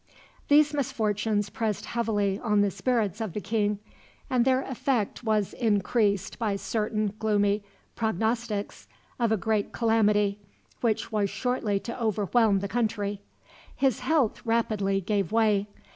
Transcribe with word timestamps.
These 0.47 0.73
misfortunes 0.73 1.51
pressed 1.51 1.85
heavily 1.85 2.39
on 2.39 2.61
the 2.61 2.71
spirits 2.71 3.21
of 3.21 3.33
the 3.33 3.39
king, 3.39 3.77
and 4.31 4.45
their 4.45 4.63
effect 4.63 5.23
was 5.23 5.53
increased 5.53 6.39
by 6.39 6.55
certain 6.55 7.13
gloomy 7.19 7.63
prognostics 7.95 8.87
of 9.19 9.31
a 9.31 9.37
great 9.37 9.73
calamity, 9.73 10.39
which 10.79 11.11
was 11.11 11.29
shortly 11.29 11.79
to 11.81 12.01
overwhelm 12.01 12.61
the 12.61 12.67
country. 12.67 13.21
His 13.75 13.99
health 13.99 14.43
rapidly 14.43 15.01
gave 15.01 15.31
way. 15.31 15.67